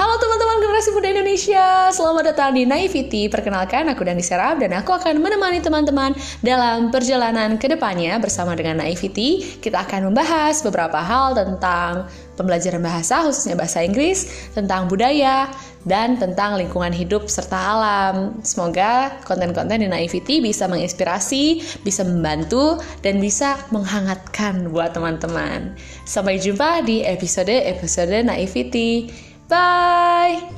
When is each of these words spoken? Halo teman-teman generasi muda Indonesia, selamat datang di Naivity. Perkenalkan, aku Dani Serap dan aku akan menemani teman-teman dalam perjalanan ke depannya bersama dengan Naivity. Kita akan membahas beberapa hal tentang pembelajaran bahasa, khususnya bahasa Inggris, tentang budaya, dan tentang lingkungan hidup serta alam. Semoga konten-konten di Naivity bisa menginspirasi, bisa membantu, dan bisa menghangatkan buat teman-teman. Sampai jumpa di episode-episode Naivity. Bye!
Halo 0.00 0.16
teman-teman 0.16 0.64
generasi 0.64 0.96
muda 0.96 1.12
Indonesia, 1.12 1.92
selamat 1.92 2.32
datang 2.32 2.56
di 2.56 2.64
Naivity. 2.64 3.28
Perkenalkan, 3.28 3.84
aku 3.92 4.00
Dani 4.00 4.24
Serap 4.24 4.56
dan 4.56 4.72
aku 4.72 4.96
akan 4.96 5.20
menemani 5.20 5.60
teman-teman 5.60 6.16
dalam 6.40 6.88
perjalanan 6.88 7.60
ke 7.60 7.68
depannya 7.68 8.16
bersama 8.16 8.56
dengan 8.56 8.80
Naivity. 8.80 9.60
Kita 9.60 9.84
akan 9.84 10.08
membahas 10.08 10.64
beberapa 10.64 11.04
hal 11.04 11.36
tentang 11.36 12.08
pembelajaran 12.40 12.80
bahasa, 12.80 13.20
khususnya 13.28 13.60
bahasa 13.60 13.84
Inggris, 13.84 14.48
tentang 14.56 14.88
budaya, 14.88 15.52
dan 15.84 16.16
tentang 16.16 16.56
lingkungan 16.56 16.96
hidup 16.96 17.28
serta 17.28 17.60
alam. 17.60 18.40
Semoga 18.40 19.20
konten-konten 19.28 19.84
di 19.84 19.88
Naivity 19.92 20.40
bisa 20.40 20.64
menginspirasi, 20.64 21.60
bisa 21.84 22.08
membantu, 22.08 22.80
dan 23.04 23.20
bisa 23.20 23.60
menghangatkan 23.68 24.72
buat 24.72 24.96
teman-teman. 24.96 25.76
Sampai 26.08 26.40
jumpa 26.40 26.88
di 26.88 27.04
episode-episode 27.04 28.24
Naivity. 28.24 29.28
Bye! 29.50 30.49